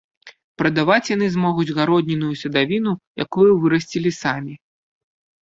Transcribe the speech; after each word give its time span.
Прадаваць 0.61 1.09
яны 1.15 1.27
змогуць 1.35 1.65
гародніну 1.79 2.31
і 2.37 2.39
садавіну, 2.45 2.91
якую 3.27 3.47
вырасцілі 3.61 4.17
самі. 4.23 4.53